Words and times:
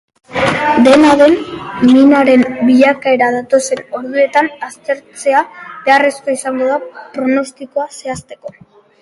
Dena 0.85 1.09
den, 1.19 1.33
minaren 1.89 2.45
bilakaera 2.69 3.27
datozen 3.35 3.83
orduetan 4.01 4.49
aztertzea 4.69 5.45
beharrezkoa 5.69 6.37
izango 6.39 6.73
da 6.73 6.81
pronostikoa 7.19 7.89
zehazteko. 8.01 8.57